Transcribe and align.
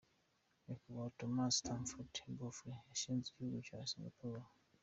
Nyakubahwa 0.65 1.13
Thomas 1.17 1.53
Stamford 1.59 2.13
Raffles 2.39 2.79
yashinze 2.89 3.25
igihugu 3.29 3.57
cya 3.67 3.79
Singapore. 3.91 4.43